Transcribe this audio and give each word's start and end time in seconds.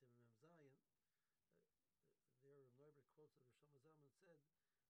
and 0.03 0.11
Zayin, 0.43 0.75
uh, 1.15 2.35
there 2.43 2.59
Neuwirth 2.75 2.99
quotes 3.15 3.39
that 3.39 3.55
Shlomo 3.63 3.79
Zalman 3.79 4.11
said 4.27 4.43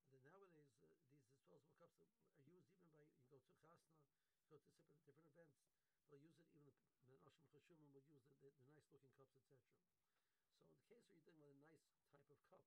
that 0.10 0.26
nowadays 0.26 0.74
uh, 0.82 0.90
these 1.06 1.22
disposable 1.30 1.94
cups 1.94 2.26
are 2.26 2.42
used 2.42 2.74
even 2.74 2.90
by 2.98 3.06
you 3.06 3.30
go 3.30 3.38
to 3.38 3.54
chasna, 3.62 4.02
go 4.50 4.58
to 4.58 4.74
different, 4.74 4.98
different 5.06 5.30
events. 5.38 5.62
They'll 6.10 6.26
use 6.26 6.42
it 6.42 6.50
even 6.58 6.74
the 7.06 7.22
Menashim 7.22 7.46
Chashumim 7.54 7.94
will 7.94 8.02
use 8.02 8.10
the, 8.10 8.18
the, 8.42 8.50
the 8.58 8.66
nice 8.74 8.90
looking 8.90 9.14
cups, 9.14 9.38
etc. 9.38 9.54
So 10.90 10.98
in 10.98 11.06
the 11.06 11.06
case 11.06 11.06
where 11.06 11.22
you're 11.22 11.38
dealing 11.38 11.62
with 11.70 11.70
a 11.70 11.86
nice 11.86 12.02
type 12.10 12.34
of 12.34 12.42
cup, 12.50 12.66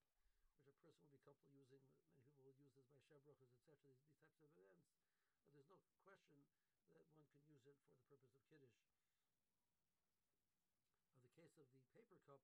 which 0.62 0.78
a 0.78 0.78
person 0.86 1.02
will 1.10 1.10
be 1.10 1.18
comfortable 1.26 1.58
using, 1.58 1.82
many 2.38 2.54
people 2.54 2.86
will 2.86 2.86
use 3.10 3.26
this 3.26 3.34
by 3.42 3.50
shebrachas, 3.50 3.58
etc. 3.58 3.82
These, 3.82 4.06
these 4.14 4.38
types 4.38 4.54
of 4.62 4.62
events. 4.62 4.86
Uh, 5.34 5.50
there's 5.50 5.66
no 5.74 5.82
question 6.06 6.46
that 6.94 7.02
one 7.10 7.25
can 7.36 7.52
use 7.52 7.66
it 7.68 7.76
for 7.84 7.92
the 7.92 8.06
purpose 8.08 8.32
of 8.32 8.44
kiddush. 8.48 8.80
Of 11.12 11.20
the 11.20 11.32
case 11.36 11.56
of 11.60 11.68
the 11.68 11.82
paper 11.92 12.16
cup, 12.24 12.40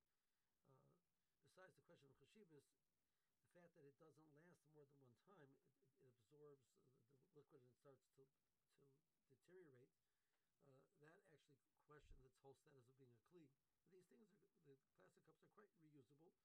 uh, 1.17 1.41
besides 1.41 1.73
the 1.77 1.85
question 1.89 2.13
of 2.13 2.17
chashivas, 2.21 2.69
the 3.41 3.51
fact 3.57 3.73
that 3.77 3.89
it 3.89 3.97
doesn't 3.97 4.33
last 4.45 4.69
more 4.77 4.85
than 4.85 5.01
one 5.01 5.17
time, 5.25 5.41
it, 5.41 5.53
it 5.97 6.13
absorbs 6.13 6.69
the, 6.77 6.85
the, 7.25 7.25
liquid 7.33 7.65
and 7.65 7.73
starts 7.81 8.05
to 8.17 8.25
to 8.29 9.21
deteriorate. 9.33 9.97
Uh, 10.61 10.93
that 11.01 11.17
actually 11.17 11.41
questions 11.89 12.21
its 12.25 12.37
whole 12.45 12.57
status 12.57 12.85
of 12.85 12.97
being 13.01 13.17
a 13.17 13.21
kli. 13.33 13.49
These 13.93 14.09
things, 14.13 14.29
are, 14.29 14.45
the 14.69 14.77
plastic 14.93 15.09
cups 15.25 15.41
are 15.41 15.53
quite 15.57 15.73
reusable, 15.81 16.37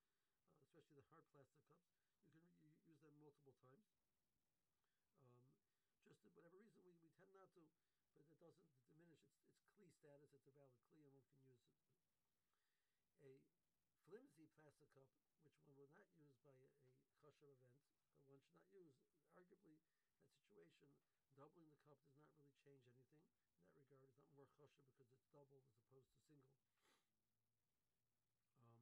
uh, 0.47 0.63
especially 0.63 1.03
the 1.03 1.07
hard 1.11 1.27
plastic 1.35 1.63
cups. 1.67 1.91
You 2.31 2.43
can 2.47 2.55
re- 2.63 2.79
use 2.87 2.99
them 3.03 3.15
multiple 3.19 3.55
times. 3.59 3.91
Um, 5.19 5.43
just 6.07 6.23
for 6.23 6.31
whatever 6.31 6.55
reason, 6.55 6.79
we, 6.83 6.95
we 7.03 7.11
tend 7.15 7.31
not 7.35 7.51
to 7.51 7.61
but 8.17 8.23
it 8.23 8.36
doesn't 8.47 8.71
diminish 8.87 9.27
its 9.27 9.43
its 9.51 9.67
kli 9.75 9.91
status. 9.91 10.31
It's 10.31 10.47
a 10.47 10.55
valid 10.55 10.79
kli, 10.95 11.11
and 11.11 11.27
one 11.43 11.59
can 11.59 11.83
use 11.83 11.83
it. 11.83 12.07
A 13.19 13.43
flimsy 14.07 14.47
plastic 14.55 14.87
cup, 14.95 15.03
which 15.43 15.59
one 15.59 15.75
will 15.75 15.91
not 15.91 16.07
use 16.15 16.31
by 16.39 16.55
a, 16.63 16.71
a 16.71 17.27
event, 17.27 17.59
uh, 18.07 18.23
one 18.23 18.39
should 18.39 18.55
not 18.55 18.63
use. 18.71 18.95
Arguably, 19.35 19.75
that 20.31 20.31
situation, 20.31 20.95
doubling 21.35 21.67
the 21.67 21.83
cup 21.91 21.99
does 22.07 22.23
not 22.31 22.39
really 22.55 22.55
change 22.63 22.87
anything 22.87 23.03
in 23.03 23.19
that 23.19 23.19
regard. 23.19 23.35
It's 23.75 23.91
not 23.91 23.99
more 24.07 24.23
kosher 24.31 24.71
because 24.87 25.11
it's 25.11 25.27
double 25.35 25.59
as 25.67 25.75
opposed 25.83 26.07
to 26.15 26.19
single. 26.23 26.55
Um, 28.63 28.79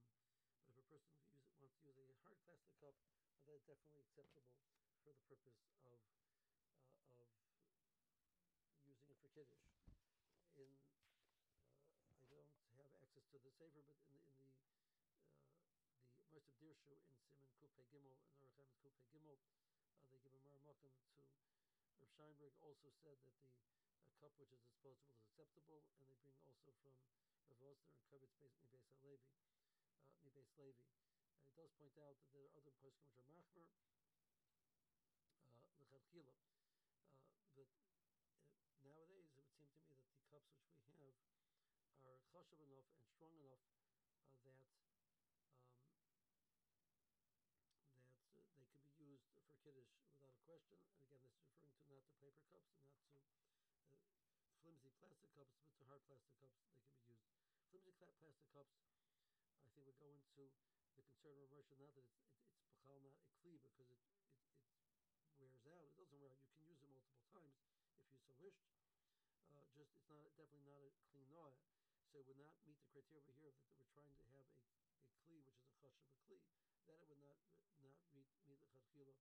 but 0.61 0.77
if 0.77 0.77
a 0.77 0.85
person 0.85 1.17
use, 1.25 1.49
wants 1.57 1.81
to 1.81 1.89
use 1.89 1.97
a 2.13 2.19
hard 2.21 2.37
plastic 2.45 2.77
cup, 2.77 2.93
that's 3.49 3.65
definitely 3.65 4.05
acceptable 4.05 4.45
for 5.01 5.17
the 5.17 5.17
purpose 5.25 5.57
of 5.89 5.99
uh, 6.21 6.29
of 7.17 7.29
using 8.85 9.09
it 9.09 9.17
for 9.19 9.24
kiddush. 9.35 9.67
In 10.55 10.71
uh, 12.31 12.39
I 12.39 12.79
don't 12.79 12.87
have 12.87 13.03
access 13.03 13.27
to 13.35 13.37
the 13.43 13.51
sefer, 13.51 13.83
but 13.83 13.99
in 14.07 14.23
the, 14.23 14.31
in 14.39 14.55
the 14.55 14.63
uh, 14.63 15.51
the 15.91 16.31
most 16.31 16.47
of 16.47 16.55
Dirshu 16.55 16.95
in 16.95 17.03
Siman 17.03 17.35
Kupe 17.59 17.83
Gimel 17.91 18.15
and 18.15 18.31
Orach 18.39 18.55
Chaim's 18.55 18.79
Kupe 18.79 19.03
Gimel, 19.11 19.35
uh, 19.35 20.07
they 20.07 20.23
give 20.23 20.31
a 20.31 20.39
Maramakim 20.39 20.95
to 21.03 21.19
Rav 21.99 22.07
Scheinberg 22.15 22.55
also 22.63 22.95
said 23.03 23.19
that 23.27 23.35
the 23.43 24.15
cup 24.23 24.31
which 24.39 24.55
is 24.55 24.63
disposable 24.71 25.03
is 25.03 25.27
acceptable, 25.27 25.83
and 25.99 26.07
they 26.07 26.15
bring 26.23 26.39
also 26.39 26.55
from 26.55 26.71
Rav 26.71 27.59
Wosner 27.59 27.75
and 27.91 28.07
Kovitz 28.07 28.39
Mi 28.63 28.71
Beis 28.71 28.87
Levi, 29.03 29.35
uh, 29.99 30.15
Mi 30.23 30.31
Beis 30.31 30.47
Levi. 30.55 30.87
And 31.35 31.43
it 31.43 31.55
does 31.59 31.75
point 31.75 31.99
out 31.99 32.15
that 32.23 32.31
there 32.31 32.47
are 32.47 32.55
other 32.55 32.71
poskim 32.79 33.11
which 33.19 33.27
are 33.27 33.35
machmer, 33.35 33.67
uh, 35.51 35.83
but 35.91 37.67
uh, 37.75 37.95
nowadays, 38.85 39.27
it 39.35 39.47
would 39.59 39.71
seem 39.91 40.15
to 40.29 40.34
cups 40.49 40.69
which 40.77 40.93
we 41.01 41.09
have 41.09 41.33
are 42.05 42.17
chashav 42.29 42.61
enough 42.61 42.87
and 42.93 43.05
strong 43.09 43.33
enough 43.41 43.63
uh, 44.13 44.37
that 44.45 44.61
um, 44.93 45.25
that 47.95 48.05
uh, 48.29 48.51
they 48.57 48.65
can 48.69 48.83
be 48.97 49.05
used 49.09 49.25
for 49.31 49.41
kiddush 49.63 49.91
without 50.11 50.33
a 50.35 50.41
question. 50.45 50.77
And 50.91 51.01
again, 51.01 51.23
this 51.25 51.41
is 51.41 51.49
referring 51.57 51.81
to 51.81 51.93
not 51.93 52.05
to 52.05 52.13
paper 52.21 52.45
cups 52.49 52.75
and 52.85 52.93
not 53.09 53.17
to 53.33 53.41
uh, 53.89 54.51
flimsy 54.61 54.91
plastic 54.99 55.31
cups, 55.35 55.55
but 55.57 55.73
to 55.77 55.83
hard 55.87 56.01
plastic 56.05 56.35
cups. 56.37 56.59
They 56.61 56.75
can 56.75 56.91
be 56.91 57.07
used. 57.07 57.25
Flimsy 57.69 57.93
plastic 57.97 58.35
cups, 58.53 58.75
I 59.63 59.67
think, 59.71 59.85
would 59.87 59.97
go 59.99 60.09
into 60.11 60.29
the 60.33 60.47
concern 60.93 61.39
of 61.41 61.65
immersion. 61.71 62.05
Not 62.13 62.27
that 62.35 62.35
it's 62.37 62.53
it, 62.85 63.09
it's 63.09 63.17
not 63.17 63.31
a 63.33 63.37
kli 63.41 63.57
because 63.61 63.89
it, 63.89 64.01
it 64.05 64.21
it 64.29 64.41
wears 64.45 64.85
out. 64.85 64.93
It 65.31 65.39
doesn't 65.41 65.63
wear 65.63 65.77
out. 65.81 65.91
You 65.97 66.05
can 66.07 66.19
use 66.21 66.35
it 66.35 66.43
multiple 66.59 67.25
times 67.31 67.55
if 67.99 68.11
you 68.11 68.19
so 68.19 68.33
wished. 68.41 68.74
Just 69.75 69.91
it's 69.91 70.07
not 70.07 70.23
definitely 70.39 70.63
not 70.63 70.79
a 70.87 70.91
kli 71.11 71.27
naeh, 71.27 71.51
so 72.07 72.15
it 72.15 72.25
would 72.31 72.39
not 72.39 72.55
meet 72.63 72.79
the 72.79 72.87
criteria 72.95 73.19
over 73.27 73.35
here 73.35 73.51
that 73.51 73.75
we're 73.75 73.91
trying 73.91 74.07
to 74.07 74.15
have 74.15 74.31
a 74.31 74.47
a 75.03 75.15
kli 75.27 75.43
which 75.43 75.59
is 75.59 75.67
a 75.67 75.67
chashav 75.67 75.91
a 76.15 76.15
kli. 76.23 76.39
That 76.87 77.03
it 77.03 77.11
would 77.11 77.19
not 77.19 77.35
not 77.83 77.99
meet 78.15 78.31
meet 78.47 78.63
the 78.63 78.71
chachila, 78.71 79.19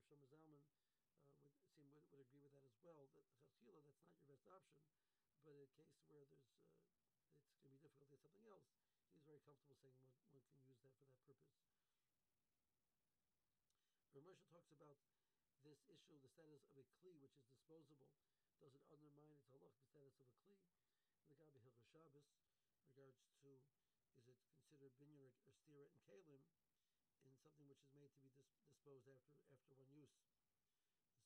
and 0.00 0.08
Rosh 0.08 0.24
Zalman 0.32 0.64
uh, 1.28 1.44
would 1.44 1.52
seem 1.76 1.92
would, 1.92 2.08
would 2.08 2.24
agree 2.24 2.40
with 2.40 2.56
that 2.56 2.64
as 2.64 2.80
well. 2.80 3.04
That 3.20 3.28
chachila 3.36 3.84
that's 3.84 4.00
not 4.08 4.16
your 4.24 4.40
best 4.48 4.72
option, 4.88 4.96
but 5.44 5.52
in 5.52 5.68
a 5.68 5.76
case 5.76 6.00
where 6.08 6.24
there's 6.24 6.48
uh, 6.56 7.44
it's 7.44 7.60
going 7.60 7.68
to 7.68 7.76
be 7.76 7.84
difficult 7.84 8.08
to 8.08 8.16
get 8.16 8.24
something 8.24 8.48
else, 8.48 8.64
he's 9.12 9.28
very 9.28 9.44
comfortable 9.44 9.76
saying 9.76 9.92
one, 10.32 10.32
one 10.32 10.48
can 10.48 10.64
use 10.64 10.80
that 10.80 11.04
for 11.20 11.28
that 11.28 11.28
purpose. 11.28 11.52
But 14.16 14.24
Moshe 14.24 14.48
talks 14.48 14.72
about 14.72 14.96
this 15.60 15.84
issue, 15.84 16.16
of 16.16 16.24
the 16.24 16.32
status 16.32 16.64
of 16.72 16.80
a 16.80 16.88
kli, 16.96 17.20
which 17.20 17.36
is 17.36 17.44
disposable, 17.44 18.08
does 18.60 18.72
it 18.72 18.84
undermine 18.88 19.32
its 19.32 19.44
halach, 19.52 19.76
the 19.84 19.84
status 19.84 20.16
of 20.16 20.32
a 20.32 20.32
kli? 20.32 20.32
The 21.28 21.34
Hilchah 21.36 21.76
Shabbos, 21.92 22.28
regards 22.88 23.20
to 23.44 23.60
is 24.16 24.24
it 24.32 24.40
considered 24.48 24.96
binyan 24.96 25.28
or, 25.44 25.52
stira 25.52 25.92
and 25.92 26.00
kalim 26.08 26.40
in 27.20 27.32
something 27.36 27.68
which 27.68 27.84
is 27.84 27.92
made 27.92 28.12
to 28.16 28.22
be 28.24 28.32
dis- 28.32 28.56
disposed 28.64 29.08
after 29.12 29.36
after 29.52 29.76
one 29.76 29.92
use. 29.92 30.16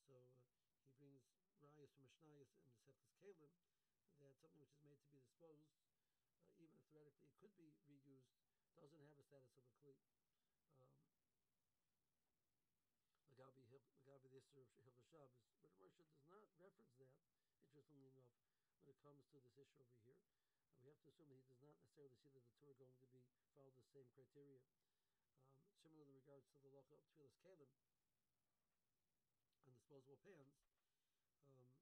So 0.02 0.26
uh, 0.26 0.74
he 0.90 0.90
brings 0.98 1.22
rayas 1.62 1.94
from 1.94 2.10
Mishnayos 2.10 2.50
and 2.58 2.66
the 2.74 2.78
Sechus 2.82 3.14
Kalim 3.22 3.38
that 3.46 4.34
something 4.42 4.58
which 4.58 4.74
is 4.74 4.82
made 4.82 4.98
to 5.00 5.08
be 5.14 5.22
disposed, 5.22 5.70
uh, 6.34 6.50
even 6.58 6.74
if 6.76 6.84
theoretically 6.90 7.30
it 7.30 7.38
could 7.38 7.54
be 7.54 7.70
reused, 7.86 8.26
doesn't 8.74 9.06
have 9.06 9.16
a 9.20 9.24
status 9.24 9.54
of 9.54 9.64
a 9.70 9.74
kli. 9.78 9.94
Um, 10.80 11.30
Lagabi 13.38 13.80
The 14.48 14.64
Isser 14.64 14.80
of 14.80 14.88
Hilchah 14.88 15.08
Shabbos. 15.12 15.44
But 15.60 15.72
Moshe 15.76 16.00
does 16.00 16.12
not 16.16 16.56
reference 16.56 16.96
that, 16.96 17.12
interestingly 17.60 18.08
enough, 18.08 18.32
when 18.80 18.88
it 18.88 18.98
comes 19.04 19.20
to 19.28 19.36
this 19.36 19.52
issue 19.60 19.84
over 19.84 20.00
here. 20.08 20.20
And 20.72 20.80
we 20.80 20.88
have 20.88 21.02
to 21.04 21.12
assume 21.12 21.28
that 21.28 21.40
he 21.44 21.48
does 21.52 21.60
not 21.60 21.76
necessarily 21.76 22.14
see 22.24 22.32
that 22.32 22.44
the 22.48 22.54
two 22.56 22.72
are 22.72 22.78
going 22.80 22.96
to 22.96 23.08
be 23.12 23.20
follow 23.52 23.72
the 23.76 23.84
same 23.92 24.08
criteria. 24.16 24.64
Um, 25.52 25.68
similar 25.84 26.08
in 26.08 26.16
regards 26.16 26.48
to 26.56 26.58
the 26.64 26.72
Lacha 26.72 26.96
of 26.96 27.04
Tevilas 27.12 27.36
Kalim 27.44 27.68
on 29.60 29.76
disposable 29.76 30.16
pans, 30.24 30.56
um, 31.44 31.76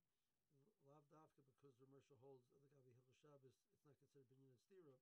Lav 0.83 1.05
Dafka, 1.15 1.47
because 1.55 1.79
Rav 1.79 1.91
Moshe 1.95 2.17
holds 2.19 2.43
the 2.51 2.59
Gabi 2.59 2.91
Hilchah 2.91 3.15
Shabbos, 3.23 3.55
it's 3.55 3.71
not 3.71 3.87
considered 3.87 4.27
binyan 4.35 4.51
and 4.51 4.59
stira. 4.67 4.99